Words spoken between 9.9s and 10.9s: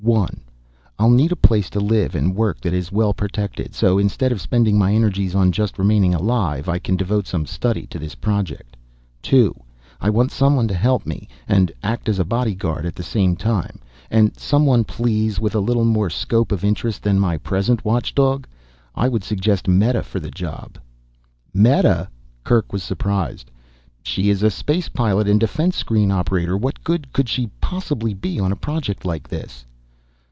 I want someone to